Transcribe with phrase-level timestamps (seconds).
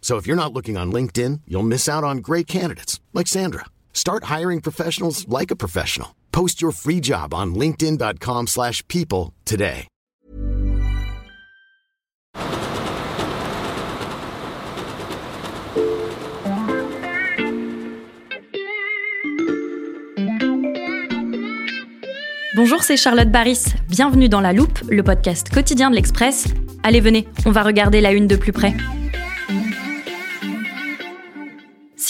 [0.00, 3.66] So if you're not looking on LinkedIn, you'll miss out on great candidates like Sandra.
[3.92, 6.16] Start hiring professionals like a professional.
[6.32, 9.86] Post your free job on linkedin.com/people today.
[22.56, 23.74] Bonjour, c'est Charlotte Baris.
[23.88, 26.48] Bienvenue dans La Loupe, le podcast quotidien de l'Express.
[26.82, 28.74] Allez, venez, on va regarder la une de plus près.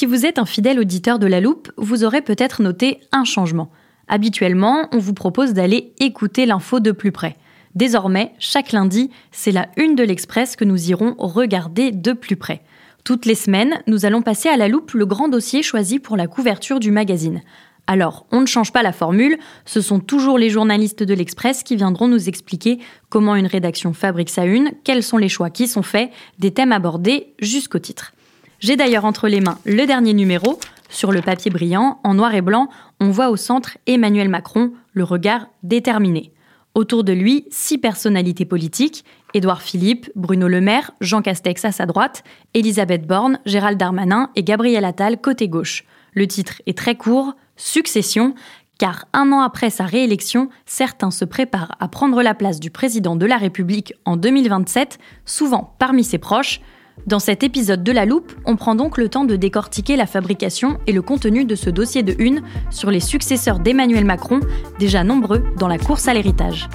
[0.00, 3.70] Si vous êtes un fidèle auditeur de La Loupe, vous aurez peut-être noté un changement.
[4.08, 7.36] Habituellement, on vous propose d'aller écouter l'info de plus près.
[7.74, 12.62] Désormais, chaque lundi, c'est la une de l'Express que nous irons regarder de plus près.
[13.04, 16.28] Toutes les semaines, nous allons passer à la loupe le grand dossier choisi pour la
[16.28, 17.42] couverture du magazine.
[17.86, 21.76] Alors, on ne change pas la formule, ce sont toujours les journalistes de l'Express qui
[21.76, 22.78] viendront nous expliquer
[23.10, 26.72] comment une rédaction fabrique sa une, quels sont les choix qui sont faits, des thèmes
[26.72, 28.14] abordés jusqu'au titre.
[28.60, 30.60] J'ai d'ailleurs entre les mains le dernier numéro.
[30.90, 32.68] Sur le papier brillant, en noir et blanc,
[33.00, 36.32] on voit au centre Emmanuel Macron, le regard déterminé.
[36.74, 41.86] Autour de lui, six personnalités politiques Édouard Philippe, Bruno Le Maire, Jean Castex à sa
[41.86, 42.22] droite,
[42.52, 45.84] Elisabeth Borne, Gérald Darmanin et Gabriel Attal côté gauche.
[46.12, 48.34] Le titre est très court Succession,
[48.78, 53.16] car un an après sa réélection, certains se préparent à prendre la place du président
[53.16, 56.60] de la République en 2027, souvent parmi ses proches.
[57.06, 60.78] Dans cet épisode de La Loupe, on prend donc le temps de décortiquer la fabrication
[60.86, 64.40] et le contenu de ce dossier de une sur les successeurs d'Emmanuel Macron,
[64.78, 66.68] déjà nombreux dans la course à l'héritage.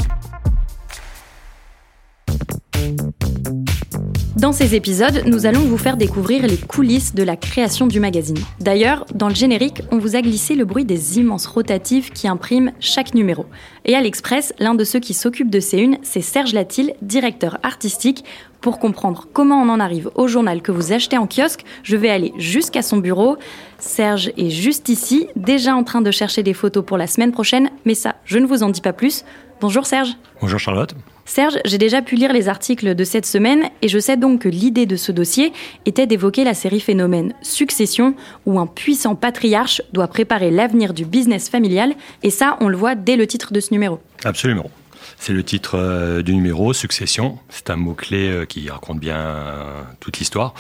[4.46, 8.38] Dans ces épisodes, nous allons vous faire découvrir les coulisses de la création du magazine.
[8.60, 12.72] D'ailleurs, dans le générique, on vous a glissé le bruit des immenses rotatives qui impriment
[12.80, 13.48] chaque numéro.
[13.86, 17.58] Et à l'Express, l'un de ceux qui s'occupe de ces unes, c'est Serge Latil, directeur
[17.64, 18.24] artistique.
[18.62, 22.12] Pour comprendre comment on en arrive au journal que vous achetez en kiosque, je vais
[22.12, 23.38] aller jusqu'à son bureau.
[23.80, 27.72] Serge est juste ici, déjà en train de chercher des photos pour la semaine prochaine,
[27.84, 29.26] mais ça, je ne vous en dis pas plus.
[29.60, 30.12] Bonjour Serge.
[30.40, 30.94] Bonjour Charlotte.
[31.26, 34.50] Serge, j'ai déjà pu lire les articles de cette semaine et je sais donc que
[34.50, 35.52] l'idée de ce dossier
[35.86, 38.16] était d'évoquer la série phénomène Succession,
[38.46, 42.94] où un puissant patriarche doit préparer l'avenir du business familial, et ça, on le voit
[42.94, 44.00] dès le titre de ce numéro.
[44.24, 44.70] Absolument.
[45.18, 47.40] C'est le titre euh, du numéro, Succession.
[47.50, 50.54] C'est un mot-clé euh, qui raconte bien euh, toute l'histoire.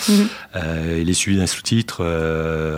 [0.56, 2.03] Euh, il est suivi d'un sous-titre,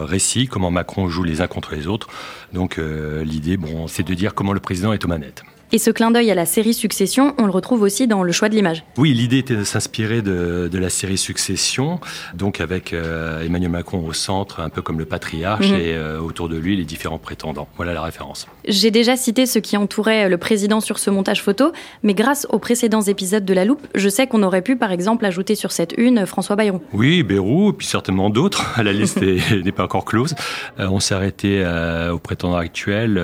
[0.04, 2.08] Récit, comment Macron joue les uns contre les autres.
[2.52, 2.80] Donc
[3.24, 5.44] l'idée, bon, c'est de dire comment le président est aux manettes.
[5.74, 8.48] Et ce clin d'œil à la série Succession, on le retrouve aussi dans le choix
[8.48, 8.86] de l'image.
[8.98, 12.00] Oui, l'idée était de s'inspirer de, de la série Succession,
[12.34, 15.76] donc avec euh, Emmanuel Macron au centre, un peu comme le patriarche, Mhm.
[15.76, 17.68] et euh, autour de lui les différents prétendants.
[17.76, 18.48] Voilà la référence.
[18.66, 22.60] J'ai déjà cité ce qui entourait le président sur ce montage photo, mais grâce aux
[22.60, 25.94] précédents épisodes de La Loupe, je sais qu'on aurait pu par exemple ajouter sur cette
[25.98, 26.80] une François Bayrou.
[26.94, 28.64] Oui, Bérou, puis certainement d'autres.
[28.82, 30.34] La liste est- n'est pas encore close.
[30.80, 31.62] Euh, on s'est arrêté
[32.12, 33.22] aux prétendants actuels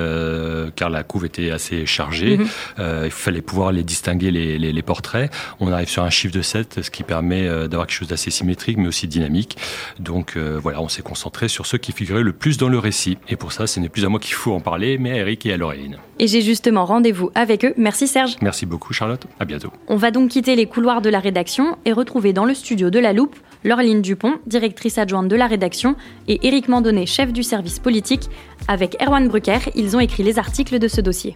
[0.75, 2.32] car la couve était assez chargée.
[2.37, 2.47] Mhm.
[2.79, 5.31] Euh, il fallait pouvoir les distinguer les, les- les portraits.
[5.59, 8.31] On arrive sur un chiffre de 7, ce qui permet euh, d'avoir quelque chose d'assez
[8.31, 9.57] symétrique mais aussi dynamique.
[9.99, 13.17] Donc euh, voilà, on s'est concentré sur ceux qui figuraient le plus dans le récit.
[13.29, 15.45] Et pour ça, ce n'est plus à moi qu'il faut en parler, mais à Eric
[15.45, 15.97] et à Laureline.
[16.19, 17.73] Et j'ai justement rendez-vous avec eux.
[17.77, 18.35] Merci Serge.
[18.41, 19.71] Merci beaucoup Charlotte, à bientôt.
[19.87, 22.99] On va donc quitter les couloirs de la rédaction et retrouver dans le studio de
[22.99, 25.95] La Loupe Laureline Dupont, directrice adjointe de la rédaction,
[26.27, 28.29] et Éric Mandonnet, chef du service politique.
[28.67, 31.35] Avec Erwan Brucker, ils ont écrit les articles de ce dossier.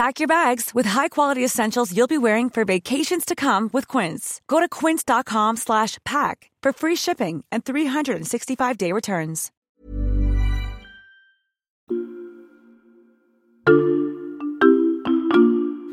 [0.00, 4.40] Pack your bags with high-quality essentials you'll be wearing for vacations to come with Quince.
[4.48, 9.50] Go to quince.com slash pack for free shipping and 365-day returns.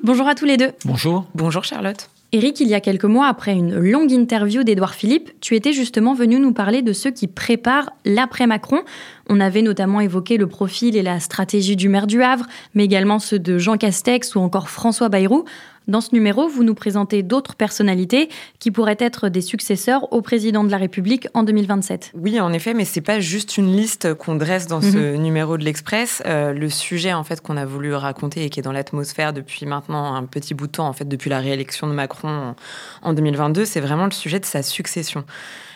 [0.06, 0.72] Bonjour à tous les deux.
[0.86, 1.26] Bonjour.
[1.36, 2.10] Bonjour Charlotte.
[2.34, 6.14] Eric, il y a quelques mois, après une longue interview d'Édouard Philippe, tu étais justement
[6.14, 8.82] venu nous parler de ceux qui préparent l'après-Macron.
[9.30, 13.20] On avait notamment évoqué le profil et la stratégie du maire du Havre, mais également
[13.20, 15.46] ceux de Jean Castex ou encore François Bayrou.
[15.88, 18.28] Dans ce numéro, vous nous présentez d'autres personnalités
[18.60, 22.12] qui pourraient être des successeurs au président de la République en 2027.
[22.16, 25.22] Oui, en effet, mais c'est pas juste une liste qu'on dresse dans ce mhm.
[25.22, 26.22] numéro de l'Express.
[26.26, 29.66] Euh, le sujet en fait qu'on a voulu raconter et qui est dans l'atmosphère depuis
[29.66, 32.56] maintenant un petit bout de temps, en fait depuis la réélection de Macron
[33.02, 35.24] en 2022, c'est vraiment le sujet de sa succession.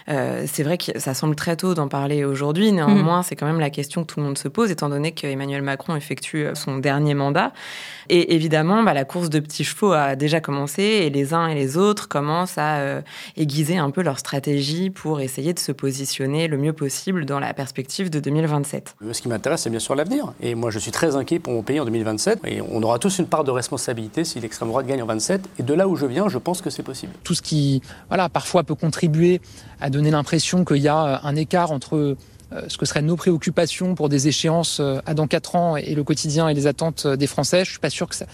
[0.10, 2.72] Euh, c'est vrai que ça semble très tôt d'en parler aujourd'hui.
[2.72, 3.24] Néanmoins, mm.
[3.24, 5.96] c'est quand même la question que tout le monde se pose, étant donné qu'Emmanuel Macron
[5.96, 7.54] effectue euh, son dernier mandat.
[8.10, 11.56] Et évidemment, bah, la course de petits chevaux a déjà commencé et les uns et
[11.56, 13.02] les autres commencent à euh,
[13.38, 17.54] aiguiser un peu leur stratégie pour essayer de se positionner le mieux possible dans la
[17.54, 18.96] perspective de 2027.
[19.12, 20.34] Ce qui m'intéresse, c'est bien sûr l'avenir.
[20.42, 22.40] Et moi, je suis très inquiet pour mon pays en 2027.
[22.46, 25.48] Et on aura tous une part de responsabilité si l'extrême droite gagne en 27.
[25.60, 27.14] Et de là où je viens, je pense que c'est possible.
[27.24, 29.42] Tout ce qui, voilà, parfois peut contribuer
[29.80, 32.16] à donner l'impression qu'il y a euh, un écart entre euh,
[32.68, 36.04] ce que seraient nos préoccupations pour des échéances euh, à dans quatre ans et le
[36.04, 37.64] quotidien et les attentes des Français.
[37.66, 38.26] Je suis pas sûr que ça,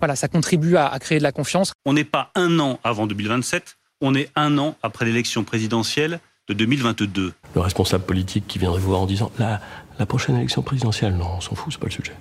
[0.00, 1.72] voilà, ça contribue à, créer de la confiance.
[1.84, 6.54] On n'est pas un an avant 2027, on est un an après l'élection présidentielle de
[6.54, 7.32] 2022.
[7.54, 9.60] Le responsable politique qui viendrait vous voir en disant la,
[9.98, 12.12] la prochaine élection présidentielle, non, on s'en fout, c'est pas le sujet.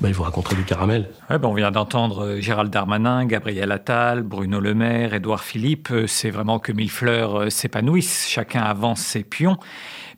[0.00, 1.10] Ben, il vous raconterait du caramel.
[1.28, 5.92] ben on vient d'entendre Gérald Darmanin, Gabriel Attal, Bruno Le Maire, Édouard Philippe.
[6.06, 9.58] C'est vraiment que mille fleurs s'épanouissent, chacun avance ses pions.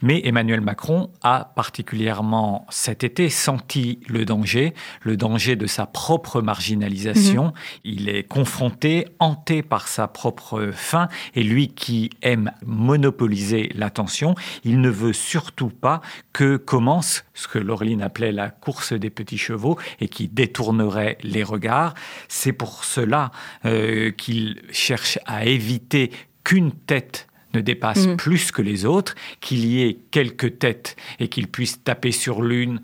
[0.02, 6.42] Mais Emmanuel Macron a particulièrement cet été senti le danger, le danger de sa propre
[6.42, 7.44] marginalisation.
[7.46, 7.52] Mhm.
[7.84, 14.34] Il est confronté, hanté par sa propre faim, et lui qui aime monopoliser l'attention,
[14.64, 16.00] il ne veut surtout pas
[16.32, 21.42] que commence ce que Laureline appelait la course des petits chevaux et qui détournerait les
[21.42, 21.94] regards.
[22.28, 23.30] C'est pour cela
[23.64, 26.10] euh, qu'il cherche à éviter
[26.44, 28.16] qu'une tête ne dépasse mm.
[28.16, 32.80] plus que les autres, qu'il y ait quelques têtes et qu'il puisse taper sur l'une,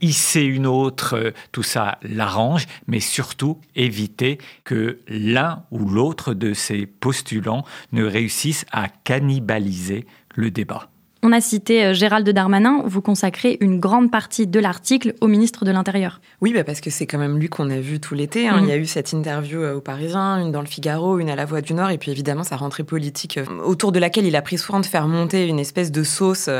[0.00, 6.54] hisser une autre, euh, tout ça l'arrange, mais surtout éviter que l'un ou l'autre de
[6.54, 10.90] ces postulants ne réussisse à cannibaliser le débat.
[11.26, 15.64] On a cité euh, Gérald Darmanin, vous consacrez une grande partie de l'article au ministre
[15.64, 16.20] de l'Intérieur.
[16.42, 18.46] Oui, bah parce que c'est quand même lui qu'on a vu tout l'été.
[18.46, 18.58] Hein.
[18.60, 21.34] Il y a eu cette interview euh, au Parisien, une dans le Figaro, une à
[21.34, 24.36] la Voix du Nord, et puis évidemment sa rentrée politique, euh, autour de laquelle il
[24.36, 26.50] a pris soin de faire monter une espèce de sauce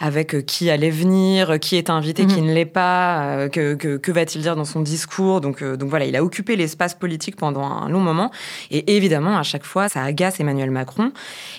[0.00, 2.48] avec qui allait venir, qui est invité, qui mhm.
[2.48, 5.40] ne l'est pas, que, que, va-t-il dire dans son discours.
[5.40, 8.32] Donc, donc voilà, il a occupé l'espace politique pendant un long moment.
[8.72, 11.12] Et évidemment, à chaque fois, ça agace Emmanuel Macron.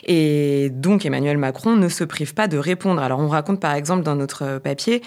[0.06, 3.02] Et donc Emmanuel Macron ne se prive pas de répondre.
[3.02, 5.02] Alors on raconte par exemple dans notre papier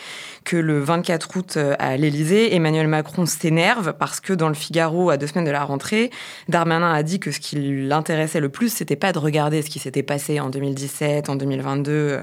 [0.44, 5.10] que le 24 août euh, à l'Élysée, Emmanuel Macron s'énerve parce que dans le Figaro,
[5.10, 6.10] à deux semaines de la rentrée,
[6.48, 9.78] Darmanin a dit que ce qui l'intéressait le plus, c'était pas de regarder ce qui
[9.78, 12.20] s'était passé en 2017, en 2022, euh,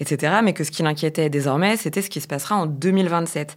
[0.00, 3.56] etc., mais que ce qui l'inquiétait désormais, c'était ce qui se passera en 2027.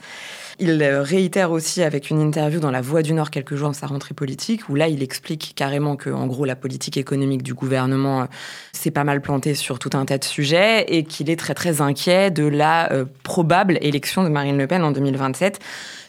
[0.62, 3.88] Il réitère aussi avec une interview dans La Voix du Nord quelques jours avant sa
[3.88, 8.22] rentrée politique, où là, il explique carrément que, en gros, la politique économique du gouvernement
[8.22, 8.26] euh,
[8.74, 11.82] s'est pas mal plantée sur tout un tas de sujets et qu'il est très très
[11.82, 15.60] inquiet de la euh, probable élection de Marine Le Pen en 2027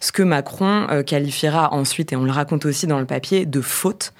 [0.01, 3.61] ce que Macron euh, qualifiera ensuite, et on le raconte aussi dans le papier, de
[3.61, 4.13] faute.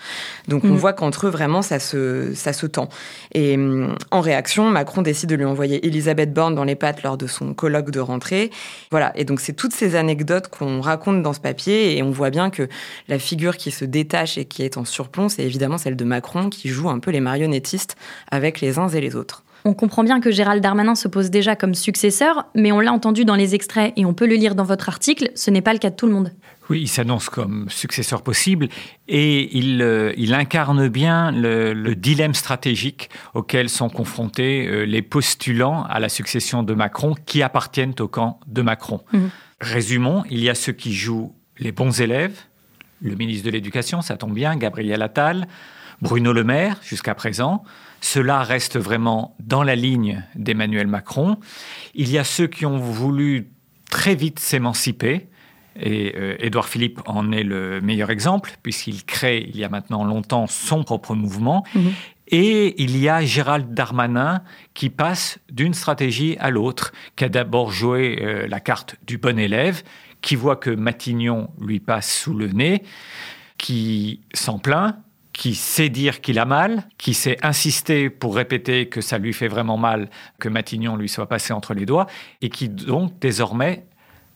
[0.47, 0.77] Donc on mm.
[0.77, 2.91] voit qu'entre eux, vraiment, ça se, ça se tend.
[3.33, 7.17] Et mm, en réaction, Macron décide de lui envoyer Elisabeth Borne dans les pattes lors
[7.17, 8.51] de son colloque de rentrée.
[8.91, 12.31] Voilà, et donc c'est toutes ces anecdotes qu'on raconte dans ce papier, et on voit
[12.31, 12.69] bien que
[13.09, 16.51] la figure qui se détache et qui est en surplomb, c'est évidemment celle de Macron,
[16.51, 17.97] qui joue un peu les marionnettistes
[18.31, 19.45] avec les uns et les autres.
[19.65, 23.25] On comprend bien que Gérald Darmanin se pose déjà comme successeur, mais on l'a entendu
[23.25, 25.79] dans les extraits et on peut le lire dans votre article, ce n'est pas le
[25.79, 26.33] cas de tout le monde.
[26.71, 28.69] Oui, il s'annonce comme successeur possible
[29.09, 35.99] et il, euh, incarne bien le, dilemme stratégique auquel sont confrontés euh, les postulants à
[35.99, 39.01] la succession de Macron qui appartiennent au camp de Macron.
[39.13, 39.31] Mhm.
[39.61, 42.39] Résumons, il y a ceux qui jouent les bons élèves,
[43.03, 45.49] le ministre de l'Éducation, ça tombe bien, Gabriel Attal,
[46.03, 47.63] Bruno Le Maire jusqu'à présent,
[48.01, 51.39] cela reste vraiment dans la ligne d'Emmanuel Macron.
[51.95, 53.51] Il y a ceux qui ont voulu
[53.91, 55.29] très vite s'émanciper.
[55.77, 60.05] Et euh, Édouard Philippe en est le meilleur exemple, puisqu'il crée, il y a maintenant
[60.05, 61.65] longtemps, son propre mouvement.
[61.75, 61.93] Mhm.
[62.29, 64.43] Et il y a Gérald Darmanin
[64.75, 69.39] qui passe d'une stratégie à l'autre, qui a d'abord joué euh, la carte du bon
[69.39, 69.83] élève,
[70.23, 72.85] qui voit que Matignon lui passe sous le nez,
[73.59, 74.97] qui s'en plaint,
[75.41, 79.49] qui sait dire qu'il a mal, qui sait insister pour répéter que ça lui fait
[79.49, 82.07] vraiment mal que Matignon lui soit passé entre les doigts,
[82.43, 83.87] et qui donc désormais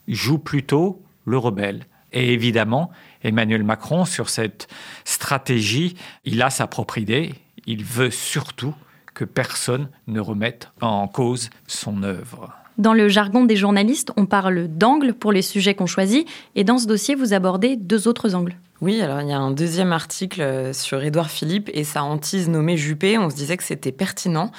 [0.09, 1.85] joue plutôt le rebelle.
[2.15, 2.91] Et évidemment,
[3.23, 4.67] Emmanuel Macron, sur cette
[5.05, 5.95] stratégie,
[6.25, 7.35] il a sa propre idée.
[7.67, 8.75] Il veut surtout
[9.13, 12.51] que personne ne remette en cause son œuvre.
[12.79, 16.79] Dans le jargon des journalistes, on parle d'angle pour les sujets qu'on choisit, et dans
[16.79, 18.57] ce dossier, vous abordez deux autres angles.
[18.81, 22.49] Oui, alors il y a un deuxième article euh, sur Édouard Philippe et sa hantise
[22.49, 23.19] nommée Juppé.
[23.19, 24.51] On se disait que c'était pertinent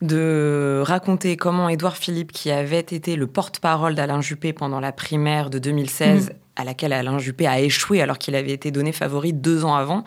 [0.00, 5.50] de raconter comment Édouard Philippe, qui avait été le porte-parole d'Alain Juppé pendant la primaire
[5.50, 9.64] de 2016, à laquelle Alain Juppé a échoué alors qu'il avait été donné favori deux
[9.64, 10.02] ans avant, et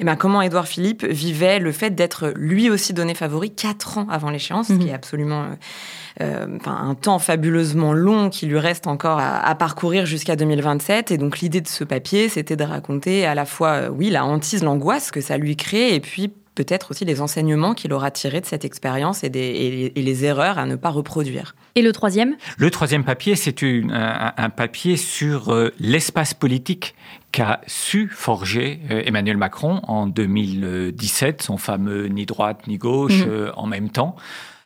[0.00, 4.06] eh ben comment Édouard Philippe vivait le fait d'être lui aussi donné favori quatre ans
[4.10, 4.88] avant l'échéance, ce qui mhm.
[4.88, 5.54] est absolument euh,
[6.20, 11.12] euh, un temps fabuleusement long qui lui reste encore à, parcourir jusqu'à 2027.
[11.12, 14.24] Et donc l'idée de ce papier, c'était de raconter à la fois, euh, oui, la
[14.24, 18.40] hantise, l'angoisse que ça lui crée, et puis peut-être aussi les enseignements qu'il aura tirés
[18.40, 19.30] de cette expérience et,
[19.94, 21.54] les erreurs à ne pas reproduire.
[21.76, 22.34] Et le troisième?
[22.56, 26.96] Le troisième papier, c'est un, papier sur euh, l'espace politique
[27.30, 33.28] qu'a su forger euh, Emmanuel Macron en 2017, son fameux ni droite ni gauche mmh.
[33.28, 34.16] euh, en même temps.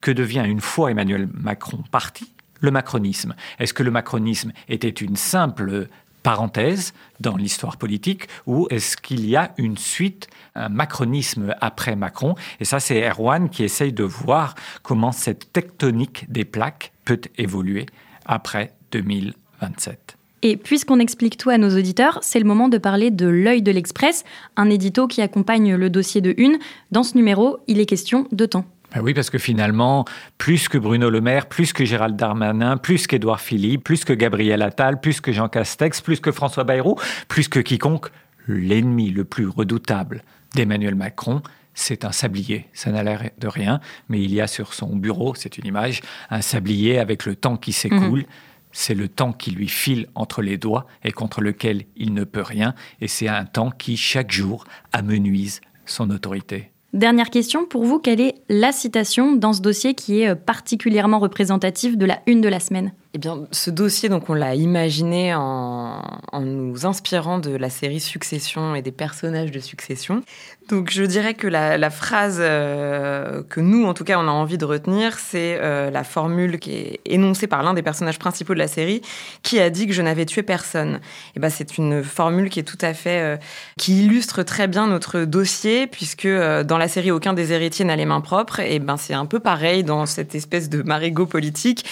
[0.00, 2.32] Que devient une fois Emmanuel Macron parti?
[2.60, 5.88] Le macronisme Est-ce que le macronisme était une simple
[6.22, 12.34] parenthèse dans l'histoire politique ou est-ce qu'il y a une suite, un macronisme après Macron?
[12.60, 17.86] Et ça, c'est Erwan qui essaye de voir comment cette tectonique des plaques peut évoluer
[18.26, 20.16] après 2027.
[20.44, 23.70] Et puisqu'on explique tout à nos auditeurs, c'est le moment de parler de L'œil de
[23.70, 24.24] l'Express,
[24.56, 26.58] un édito qui accompagne le dossier de Une.
[26.90, 28.64] Dans ce numéro, il est question de temps.
[28.94, 30.04] Ben oui, parce que finalement,
[30.36, 34.60] plus que Bruno Le Maire, plus que Gérald Darmanin, plus qu'Édouard Philippe, plus que Gabriel
[34.60, 36.96] Attal, plus que Jean Castex, plus que François Bayrou,
[37.28, 38.08] plus que quiconque,
[38.46, 40.22] l'ennemi le plus redoutable
[40.54, 41.42] d'Emmanuel Macron,
[41.74, 42.66] c'est un sablier.
[42.74, 43.80] Ça n'a l'air de rien,
[44.10, 47.56] mais il y a sur son bureau, c'est une image, un sablier avec le temps
[47.56, 48.20] qui s'écoule.
[48.20, 48.26] Mhm.
[48.74, 52.42] C'est le temps qui lui file entre les doigts et contre lequel il ne peut
[52.42, 52.74] rien.
[53.02, 56.71] Et c'est un temps qui, chaque jour, amenuise son autorité.
[56.92, 61.20] Dernière question, pour vous, quelle est la citation dans ce dossier qui est euh, particulièrement
[61.20, 62.92] représentative de la une de la semaine?
[63.14, 66.00] Eh bien, ce dossier, donc, on l'a imaginé en,
[66.40, 70.22] nous inspirant de la série Succession et des personnages de Succession.
[70.70, 74.56] Donc, je dirais que la, phrase euh, que nous, en tout cas, on a envie
[74.56, 78.58] de retenir, c'est euh, la formule qui est énoncée par l'un des personnages principaux de
[78.58, 79.02] la série,
[79.42, 81.00] qui a dit que je n'avais tué personne.
[81.36, 83.36] Eh ben, c'est une formule qui est tout à fait, euh,
[83.76, 88.06] qui illustre très bien notre dossier, puisque dans la série, aucun des héritiers n'a les
[88.06, 88.60] mains propres.
[88.60, 91.84] Et ben, c'est un peu pareil dans cette espèce de marigot politique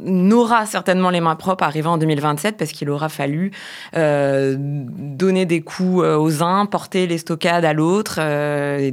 [0.00, 3.52] n'aura certainement les mains propres arrivant en 2027 parce qu'il aura fallu
[3.96, 8.16] euh, donner des coups euh, aux uns, porter les stockades à l'autre.
[8.18, 8.90] Euh,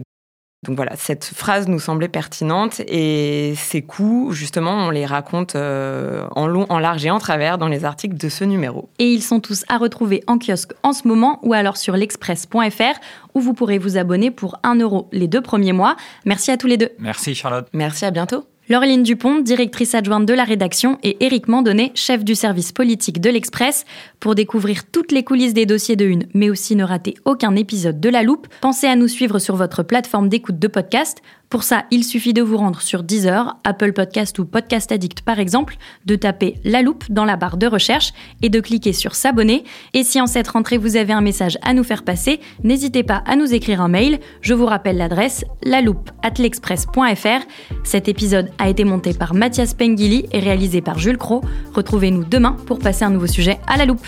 [0.64, 6.46] donc voilà, cette phrase nous semblait pertinente et ces coups, justement, on les raconte en
[6.46, 8.88] long, en large et en travers dans les articles de ce numéro.
[9.00, 13.00] Et ils sont tous à retrouver en kiosque en ce moment ou alors sur l'express.fr
[13.34, 15.96] où vous pourrez vous abonner pour 1 euro les deux premiers mois.
[16.26, 16.90] Merci à tous les deux.
[17.00, 17.68] Merci Charlotte.
[17.74, 18.46] Merci, à bientôt.
[18.72, 23.30] Laureline Dupont, directrice adjointe de la rédaction, et Éric Mandonnet, chef du service politique de
[23.30, 23.84] l'Express.
[24.22, 28.00] Pour découvrir toutes les coulisses des dossiers de une, mais aussi ne rater aucun épisode
[28.00, 31.22] de La Loupe, pensez à nous suivre sur votre plateforme d'écoute de podcast
[31.52, 35.38] pour ça, il suffit de vous rendre sur Deezer, Apple Podcast ou Podcast Addict par
[35.38, 39.66] exemple, de taper La Loupe dans la barre de recherche et de cliquer sur S'abonner.
[39.94, 43.22] Et si en cette rentrée vous avez un message à nous faire passer, n'hésitez pas
[43.26, 44.22] à nous écrire un mail.
[44.40, 47.46] Je vous rappelle l'adresse laloupe@l'express.fr.
[47.84, 51.42] Cet épisode a été monté par Mathias Pengili et réalisé par Jules Cro.
[51.74, 54.08] Retrouvez-nous demain pour passer un nouveau sujet à la loupe.